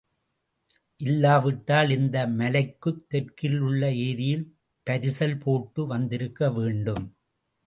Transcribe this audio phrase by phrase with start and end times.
[0.99, 4.45] இல்லாவிட்டால் இந்த மலைக்குத் தெற்கில் உள்ள ஏரியில்
[4.87, 7.05] பரிசல் போட்டு வந்திருக்கவேண்டும்.